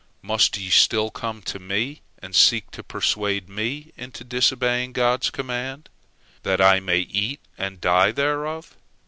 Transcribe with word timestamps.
Must 0.23 0.57
ye 0.57 0.71
still 0.71 1.11
come 1.11 1.43
to 1.43 1.59
me 1.59 2.01
and 2.17 2.35
seek 2.35 2.71
to 2.71 2.81
persuade 2.81 3.47
me 3.47 3.91
into 3.95 4.23
disobeying 4.23 4.93
God's 4.93 5.29
command, 5.29 5.89
that 6.41 6.59
I 6.59 6.79
may 6.79 7.01
eat 7.01 7.39
and 7.55 7.79
die 7.79 8.11
thereof? 8.11 8.75